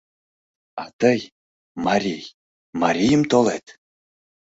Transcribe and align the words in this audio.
—А 0.83 0.85
тый, 0.99 1.19
марий— 1.85 2.23
марийым 2.81 3.23
толет? 3.31 3.65